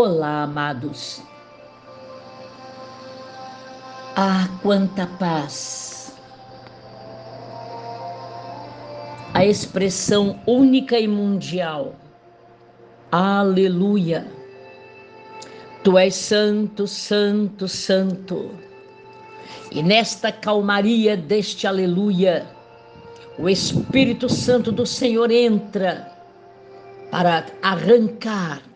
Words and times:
Olá, 0.00 0.44
amados. 0.44 1.20
Ah, 4.14 4.48
quanta 4.62 5.08
paz! 5.18 6.16
A 9.34 9.44
expressão 9.44 10.38
única 10.46 11.00
e 11.00 11.08
mundial. 11.08 11.96
Aleluia! 13.10 14.24
Tu 15.82 15.98
és 15.98 16.14
santo, 16.14 16.86
santo, 16.86 17.66
santo. 17.66 18.52
E 19.72 19.82
nesta 19.82 20.30
calmaria 20.30 21.16
deste 21.16 21.66
aleluia, 21.66 22.46
o 23.36 23.48
Espírito 23.48 24.28
Santo 24.28 24.70
do 24.70 24.86
Senhor 24.86 25.32
entra 25.32 26.08
para 27.10 27.46
arrancar 27.60 28.67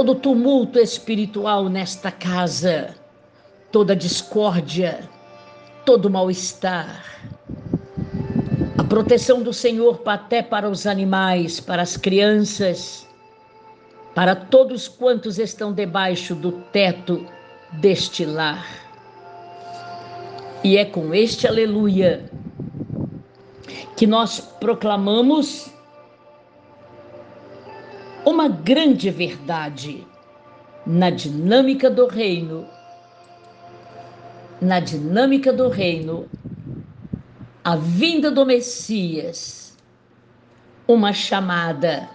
todo 0.00 0.14
tumulto 0.14 0.78
espiritual 0.78 1.68
nesta 1.68 2.10
casa, 2.10 2.94
toda 3.70 3.94
discórdia, 3.94 5.06
todo 5.84 6.08
mal-estar. 6.08 7.04
A 8.78 8.84
proteção 8.84 9.42
do 9.42 9.52
Senhor 9.52 10.00
até 10.06 10.42
para 10.42 10.70
os 10.70 10.86
animais, 10.86 11.60
para 11.60 11.82
as 11.82 11.98
crianças, 11.98 13.06
para 14.14 14.34
todos 14.34 14.88
quantos 14.88 15.38
estão 15.38 15.70
debaixo 15.70 16.34
do 16.34 16.52
teto 16.72 17.26
deste 17.72 18.24
lar. 18.24 18.66
E 20.64 20.78
é 20.78 20.86
com 20.86 21.12
este 21.12 21.46
aleluia 21.46 22.24
que 23.98 24.06
nós 24.06 24.40
proclamamos 24.58 25.70
uma 28.30 28.48
grande 28.48 29.10
verdade 29.10 30.06
na 30.86 31.10
dinâmica 31.10 31.90
do 31.90 32.06
reino. 32.06 32.66
Na 34.60 34.78
dinâmica 34.78 35.52
do 35.52 35.68
reino, 35.68 36.28
a 37.64 37.76
vinda 37.76 38.30
do 38.30 38.46
Messias, 38.46 39.76
uma 40.86 41.12
chamada. 41.12 42.08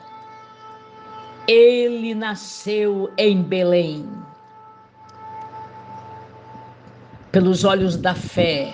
Ele 1.48 2.16
nasceu 2.16 3.12
em 3.18 3.42
Belém. 3.42 4.08
Pelos 7.32 7.66
olhos 7.66 7.98
da 7.98 8.16
fé, 8.16 8.74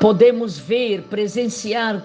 podemos 0.00 0.58
ver, 0.58 1.04
presenciar 1.04 2.04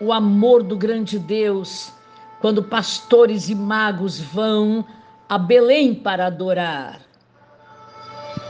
o 0.00 0.12
amor 0.12 0.62
do 0.62 0.76
grande 0.76 1.18
Deus 1.18 1.92
quando 2.40 2.62
pastores 2.62 3.48
e 3.48 3.54
magos 3.54 4.18
vão 4.18 4.84
a 5.28 5.38
Belém 5.38 5.94
para 5.94 6.26
adorar. 6.26 7.00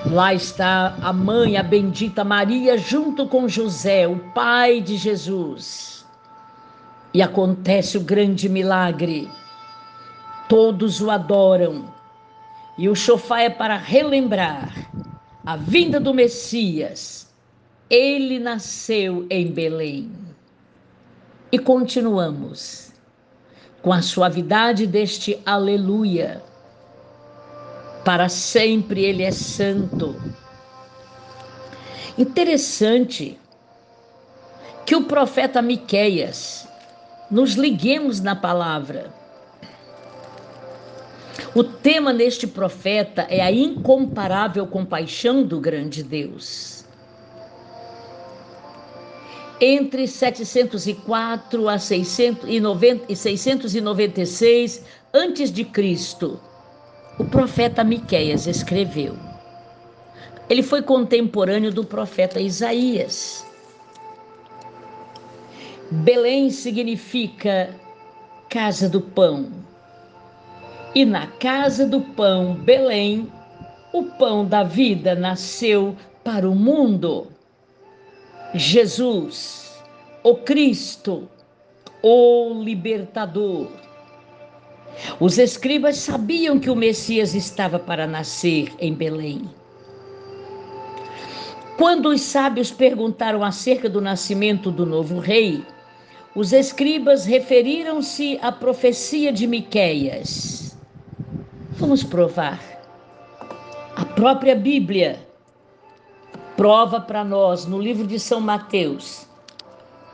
Lá 0.06 0.32
está 0.32 0.96
a 1.02 1.12
mãe, 1.12 1.56
a 1.56 1.62
bendita 1.62 2.24
Maria, 2.24 2.78
junto 2.78 3.26
com 3.26 3.48
José, 3.48 4.06
o 4.06 4.18
pai 4.32 4.80
de 4.80 4.96
Jesus. 4.96 6.06
E 7.12 7.20
acontece 7.20 7.98
o 7.98 8.00
grande 8.00 8.48
milagre. 8.48 9.28
Todos 10.48 11.02
o 11.02 11.10
adoram. 11.10 11.92
E 12.78 12.88
o 12.88 12.94
chofá 12.94 13.42
é 13.42 13.50
para 13.50 13.76
relembrar 13.76 14.72
a 15.44 15.56
vinda 15.56 16.00
do 16.00 16.14
Messias. 16.14 17.30
Ele 17.90 18.38
nasceu 18.38 19.26
em 19.28 19.50
Belém. 19.50 20.10
E 21.52 21.58
continuamos 21.58 22.89
com 23.82 23.92
a 23.92 24.02
suavidade 24.02 24.86
deste 24.86 25.38
aleluia. 25.44 26.42
Para 28.04 28.28
sempre 28.28 29.04
ele 29.04 29.22
é 29.22 29.30
santo. 29.30 30.20
Interessante 32.16 33.38
que 34.84 34.96
o 34.96 35.04
profeta 35.04 35.62
Miqueias 35.62 36.66
nos 37.30 37.54
liguemos 37.54 38.20
na 38.20 38.34
palavra. 38.34 39.12
O 41.54 41.64
tema 41.64 42.12
neste 42.12 42.46
profeta 42.46 43.22
é 43.22 43.40
a 43.40 43.50
incomparável 43.50 44.66
compaixão 44.66 45.42
do 45.42 45.60
grande 45.60 46.02
Deus 46.02 46.79
entre 49.60 50.08
704 50.08 51.68
a 51.68 51.78
690 51.78 53.04
e 53.08 53.16
696 53.16 54.84
antes 55.12 55.52
de 55.52 55.64
Cristo, 55.64 56.40
o 57.18 57.24
profeta 57.26 57.84
Miqueias 57.84 58.46
escreveu. 58.46 59.14
Ele 60.48 60.62
foi 60.62 60.82
contemporâneo 60.82 61.70
do 61.70 61.84
profeta 61.84 62.40
Isaías. 62.40 63.46
Belém 65.90 66.50
significa 66.50 67.74
casa 68.48 68.88
do 68.88 69.00
pão. 69.00 69.50
E 70.94 71.04
na 71.04 71.26
casa 71.26 71.86
do 71.86 72.00
pão, 72.00 72.54
Belém, 72.54 73.30
o 73.92 74.04
pão 74.04 74.44
da 74.44 74.62
vida 74.64 75.14
nasceu 75.14 75.96
para 76.24 76.48
o 76.48 76.54
mundo. 76.54 77.28
Jesus, 78.54 79.80
o 80.24 80.34
Cristo, 80.34 81.28
o 82.02 82.62
libertador. 82.62 83.68
Os 85.20 85.38
escribas 85.38 85.98
sabiam 85.98 86.58
que 86.58 86.68
o 86.68 86.74
Messias 86.74 87.34
estava 87.34 87.78
para 87.78 88.08
nascer 88.08 88.72
em 88.80 88.92
Belém. 88.92 89.48
Quando 91.78 92.08
os 92.10 92.20
sábios 92.20 92.72
perguntaram 92.72 93.44
acerca 93.44 93.88
do 93.88 94.00
nascimento 94.00 94.70
do 94.70 94.84
novo 94.84 95.18
rei, 95.18 95.64
os 96.34 96.52
escribas 96.52 97.24
referiram-se 97.24 98.38
à 98.42 98.50
profecia 98.50 99.32
de 99.32 99.46
Miqueias. 99.46 100.76
Vamos 101.70 102.02
provar. 102.02 102.60
A 103.96 104.04
própria 104.04 104.54
Bíblia 104.54 105.29
prova 106.60 107.00
para 107.00 107.24
nós 107.24 107.64
no 107.64 107.80
livro 107.80 108.06
de 108.06 108.20
São 108.20 108.38
Mateus, 108.38 109.26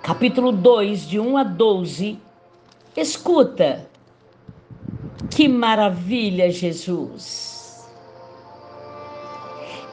capítulo 0.01 0.53
2, 0.53 1.09
de 1.09 1.19
1 1.19 1.39
a 1.39 1.43
12. 1.43 2.21
Escuta, 2.97 3.85
que 5.29 5.49
maravilha, 5.49 6.49
Jesus! 6.49 7.85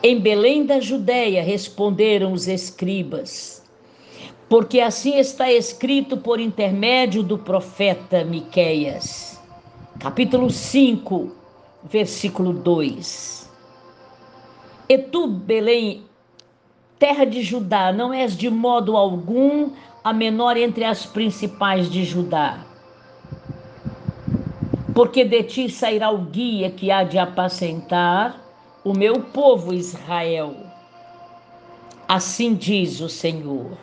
Em 0.03 0.19
Belém 0.19 0.63
da 0.63 0.79
Judéia 0.79 1.41
responderam 1.41 2.33
os 2.33 2.47
escribas, 2.47 3.63
porque 4.47 4.79
assim 4.79 5.17
está 5.17 5.51
escrito 5.51 6.17
por 6.17 6.39
intermédio 6.39 7.23
do 7.23 7.35
profeta 7.35 8.23
Miqueias. 8.23 9.41
Capítulo 9.99 10.51
5, 10.51 11.31
versículo 11.85 12.53
2. 12.53 13.49
E 14.87 14.99
tu, 14.99 15.25
Belém, 15.25 16.05
terra 17.03 17.25
de 17.25 17.41
Judá, 17.41 17.91
não 17.91 18.13
és 18.13 18.33
de 18.37 18.49
modo 18.49 18.95
algum 18.95 19.71
a 20.01 20.13
menor 20.13 20.55
entre 20.55 20.85
as 20.85 21.05
principais 21.05 21.89
de 21.89 22.05
Judá. 22.05 22.59
Porque 24.95 25.25
de 25.25 25.43
ti 25.43 25.69
sairá 25.69 26.09
o 26.09 26.19
guia 26.19 26.71
que 26.71 26.89
há 26.89 27.03
de 27.03 27.19
apacentar 27.19 28.39
o 28.85 28.93
meu 28.93 29.19
povo 29.19 29.73
Israel. 29.73 30.55
Assim 32.07 32.53
diz 32.53 33.01
o 33.01 33.09
Senhor. 33.09 33.77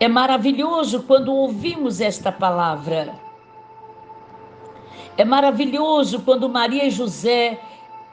É 0.00 0.08
maravilhoso 0.08 1.04
quando 1.04 1.32
ouvimos 1.32 2.00
esta 2.00 2.32
palavra. 2.32 3.14
É 5.16 5.24
maravilhoso 5.24 6.22
quando 6.22 6.48
Maria 6.48 6.86
e 6.86 6.90
José 6.90 7.60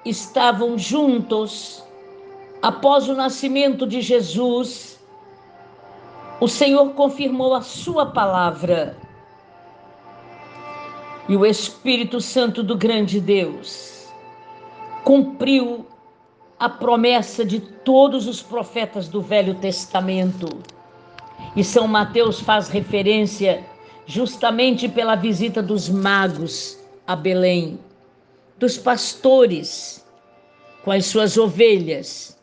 estavam 0.06 0.77
juntos 0.77 1.83
Após 2.61 3.09
o 3.09 3.15
nascimento 3.15 3.87
de 3.87 4.01
Jesus, 4.01 4.99
o 6.39 6.47
Senhor 6.47 6.91
confirmou 6.91 7.55
a 7.55 7.61
sua 7.61 8.05
palavra. 8.05 8.95
E 11.27 11.35
o 11.35 11.43
Espírito 11.43 12.21
Santo 12.21 12.61
do 12.61 12.77
grande 12.77 13.19
Deus 13.19 14.07
cumpriu 15.03 15.87
a 16.59 16.69
promessa 16.69 17.43
de 17.43 17.59
todos 17.59 18.27
os 18.27 18.43
profetas 18.43 19.07
do 19.07 19.21
Velho 19.23 19.55
Testamento. 19.55 20.47
E 21.55 21.63
São 21.63 21.87
Mateus 21.87 22.39
faz 22.39 22.69
referência 22.69 23.65
justamente 24.05 24.87
pela 24.87 25.15
visita 25.15 25.63
dos 25.63 25.89
magos 25.89 26.77
a 27.07 27.15
Belém, 27.15 27.79
dos 28.59 28.77
pastores 28.77 30.05
com 30.83 30.91
as 30.91 31.07
suas 31.07 31.37
ovelhas 31.37 32.39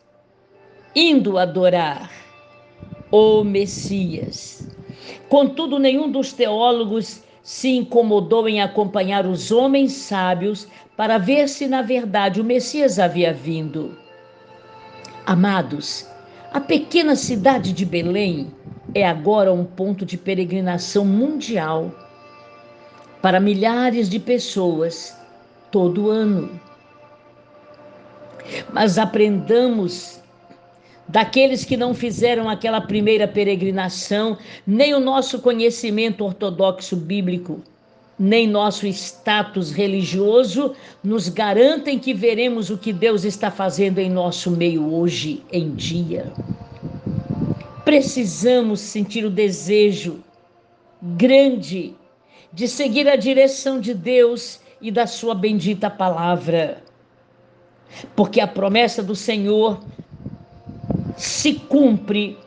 indo 0.95 1.37
adorar 1.37 2.09
o 3.11 3.43
Messias. 3.43 4.67
Contudo, 5.27 5.79
nenhum 5.79 6.11
dos 6.11 6.33
teólogos 6.33 7.21
se 7.43 7.69
incomodou 7.69 8.47
em 8.47 8.61
acompanhar 8.61 9.25
os 9.25 9.51
homens 9.51 9.93
sábios 9.93 10.67
para 10.95 11.17
ver 11.17 11.47
se 11.47 11.67
na 11.67 11.81
verdade 11.81 12.41
o 12.41 12.43
Messias 12.43 12.99
havia 12.99 13.33
vindo. 13.33 13.97
Amados, 15.25 16.07
a 16.51 16.59
pequena 16.59 17.15
cidade 17.15 17.71
de 17.73 17.85
Belém 17.85 18.51
é 18.93 19.07
agora 19.07 19.53
um 19.53 19.63
ponto 19.63 20.05
de 20.05 20.17
peregrinação 20.17 21.05
mundial 21.05 21.91
para 23.21 23.39
milhares 23.39 24.09
de 24.09 24.19
pessoas 24.19 25.15
todo 25.71 26.09
ano. 26.09 26.59
Mas 28.73 28.97
aprendamos 28.97 30.18
daqueles 31.09 31.65
que 31.65 31.75
não 31.75 31.93
fizeram 31.93 32.47
aquela 32.47 32.79
primeira 32.79 33.27
peregrinação, 33.27 34.37
nem 34.65 34.93
o 34.93 34.99
nosso 34.99 35.39
conhecimento 35.39 36.23
ortodoxo 36.23 36.95
bíblico, 36.95 37.61
nem 38.17 38.47
nosso 38.47 38.85
status 38.85 39.71
religioso 39.71 40.75
nos 41.03 41.27
garantem 41.27 41.97
que 41.97 42.13
veremos 42.13 42.69
o 42.69 42.77
que 42.77 42.93
Deus 42.93 43.23
está 43.23 43.49
fazendo 43.49 43.97
em 43.97 44.09
nosso 44.09 44.51
meio 44.51 44.93
hoje 44.93 45.43
em 45.51 45.73
dia. 45.73 46.31
Precisamos 47.83 48.79
sentir 48.79 49.25
o 49.25 49.31
desejo 49.31 50.19
grande 51.01 51.95
de 52.53 52.67
seguir 52.67 53.07
a 53.07 53.15
direção 53.15 53.79
de 53.79 53.95
Deus 53.95 54.59
e 54.79 54.91
da 54.91 55.07
Sua 55.07 55.33
bendita 55.33 55.89
palavra. 55.89 56.83
Porque 58.15 58.39
a 58.39 58.47
promessa 58.47 59.01
do 59.01 59.15
Senhor 59.15 59.79
se 61.19 61.55
cumpre 61.55 62.37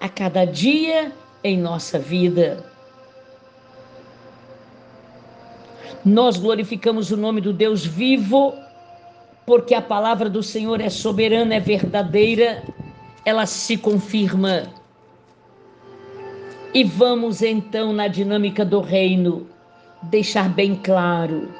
a 0.00 0.08
cada 0.08 0.46
dia 0.46 1.12
em 1.44 1.58
nossa 1.58 1.98
vida. 1.98 2.64
Nós 6.02 6.38
glorificamos 6.38 7.10
o 7.10 7.16
nome 7.16 7.42
do 7.42 7.52
Deus 7.52 7.84
vivo, 7.84 8.54
porque 9.44 9.74
a 9.74 9.82
palavra 9.82 10.30
do 10.30 10.42
Senhor 10.42 10.80
é 10.80 10.88
soberana, 10.88 11.56
é 11.56 11.60
verdadeira, 11.60 12.62
ela 13.24 13.44
se 13.44 13.76
confirma. 13.76 14.72
E 16.72 16.82
vamos 16.84 17.42
então 17.42 17.92
na 17.92 18.08
dinâmica 18.08 18.64
do 18.64 18.80
reino 18.80 19.46
deixar 20.04 20.48
bem 20.48 20.74
claro: 20.74 21.52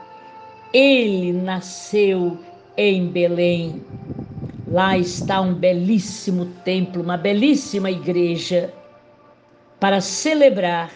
ele 0.72 1.34
nasceu 1.34 2.38
em 2.78 3.08
Belém. 3.08 3.84
Lá 4.72 4.96
está 4.96 5.38
um 5.38 5.52
belíssimo 5.52 6.46
templo, 6.64 7.02
uma 7.02 7.19
belíssima 7.19 7.90
igreja, 7.90 8.72
para 9.78 10.00
celebrar 10.00 10.90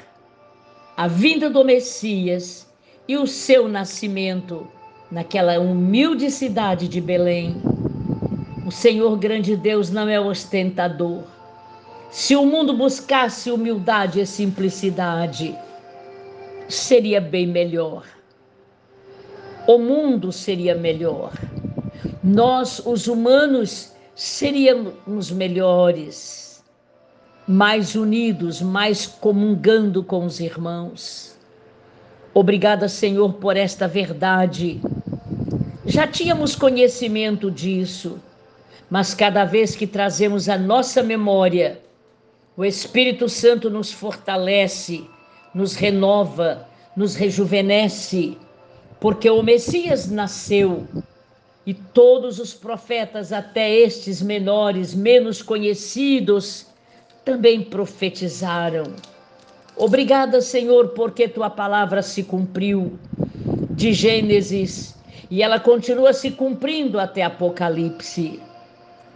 a 0.97 1.07
vinda 1.07 1.51
do 1.51 1.63
Messias 1.63 2.67
e 3.07 3.19
o 3.19 3.27
seu 3.27 3.69
nascimento 3.69 4.67
naquela 5.11 5.61
humilde 5.61 6.31
cidade 6.31 6.89
de 6.89 7.03
Belém. 7.03 7.61
O 8.65 8.71
Senhor 8.71 9.15
grande 9.19 9.55
Deus 9.55 9.91
não 9.91 10.09
é 10.09 10.19
ostentador. 10.19 11.25
Se 12.11 12.35
o 12.35 12.47
mundo 12.47 12.73
buscasse 12.73 13.51
humildade 13.51 14.21
e 14.21 14.27
simplicidade, 14.27 15.55
seria 16.67 17.21
bem 17.21 17.47
melhor. 17.47 18.07
O 19.69 19.77
mundo 19.77 20.33
seria 20.33 20.75
melhor. 20.75 21.35
Nós, 22.29 22.83
os 22.85 23.07
humanos, 23.07 23.93
seríamos 24.17 25.31
melhores, 25.31 26.61
mais 27.47 27.95
unidos, 27.95 28.61
mais 28.61 29.07
comungando 29.07 30.03
com 30.03 30.25
os 30.25 30.41
irmãos. 30.41 31.37
Obrigada, 32.35 32.89
Senhor, 32.89 33.35
por 33.35 33.57
esta 33.57 33.87
verdade. 33.87 34.81
Já 35.85 36.05
tínhamos 36.05 36.57
conhecimento 36.57 37.49
disso, 37.49 38.19
mas 38.91 39.15
cada 39.15 39.45
vez 39.45 39.77
que 39.77 39.87
trazemos 39.87 40.49
a 40.49 40.59
nossa 40.59 41.05
memória, 41.05 41.81
o 42.57 42.65
Espírito 42.65 43.29
Santo 43.29 43.71
nos 43.71 43.93
fortalece, 43.93 45.09
nos 45.55 45.77
renova, 45.77 46.67
nos 46.97 47.15
rejuvenesce, 47.15 48.37
porque 48.99 49.31
o 49.31 49.45
Messias 49.45 50.11
nasceu 50.11 50.89
e 51.67 51.75
todos 51.75 52.39
os 52.39 52.55
profetas, 52.55 53.33
até 53.33 53.69
estes 53.75 54.23
menores, 54.23 54.95
menos 54.95 55.43
conhecidos, 55.43 56.67
também 57.25 57.61
profetizaram. 57.61 58.85
Obrigada, 59.77 60.41
Senhor, 60.41 60.91
porque 60.91 61.27
tua 61.27 61.51
palavra 61.51 62.03
se 62.03 62.23
cumpriu 62.23 62.97
de 63.73 63.93
Gênesis 63.93 64.97
e 65.29 65.43
ela 65.43 65.59
continua 65.59 66.13
se 66.13 66.31
cumprindo 66.31 67.01
até 67.01 67.23
Apocalipse. 67.23 68.41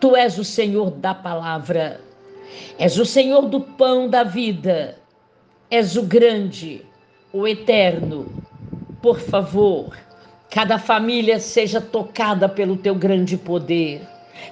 Tu 0.00 0.16
és 0.16 0.36
o 0.36 0.44
Senhor 0.44 0.90
da 0.90 1.14
palavra, 1.14 2.00
és 2.78 2.98
o 2.98 3.06
Senhor 3.06 3.42
do 3.42 3.60
pão 3.60 4.08
da 4.08 4.24
vida, 4.24 4.98
és 5.70 5.96
o 5.96 6.02
grande, 6.02 6.84
o 7.32 7.46
eterno. 7.46 8.26
Por 9.00 9.20
favor, 9.20 9.96
cada 10.50 10.78
família 10.78 11.38
seja 11.38 11.80
tocada 11.80 12.48
pelo 12.48 12.76
teu 12.76 12.94
grande 12.94 13.36
poder. 13.36 14.02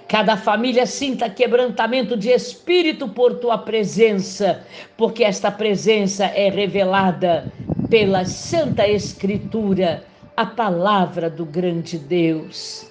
Cada 0.06 0.37
família 0.37 0.87
sinta 0.87 1.29
quebrantamento 1.29 2.17
de 2.17 2.31
espírito 2.31 3.09
por 3.09 3.35
tua 3.35 3.59
presença, 3.59 4.65
porque 4.97 5.25
esta 5.25 5.50
presença 5.50 6.27
é 6.27 6.49
revelada 6.49 7.49
pela 7.91 8.25
Santa 8.25 8.87
Escritura, 8.87 10.05
a 10.37 10.47
palavra 10.47 11.29
do 11.29 11.45
grande 11.45 11.99
Deus. 11.99 12.87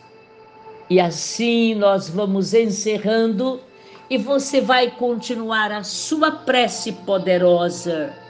E 0.90 1.00
assim 1.00 1.76
nós 1.76 2.10
vamos 2.10 2.54
encerrando 2.54 3.62
e 4.10 4.18
você 4.18 4.60
vai 4.60 4.92
continuar 4.92 5.72
a 5.72 5.84
sua 5.84 6.32
prece 6.32 6.92
poderosa 6.92 8.27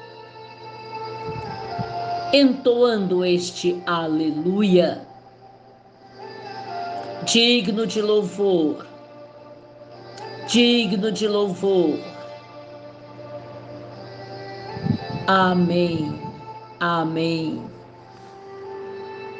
entoando 2.33 3.23
este 3.23 3.81
aleluia, 3.85 5.01
digno 7.25 7.85
de 7.85 8.01
louvor, 8.01 8.85
digno 10.47 11.11
de 11.11 11.27
louvor. 11.27 11.97
Amém, 15.27 16.21
amém. 16.79 17.76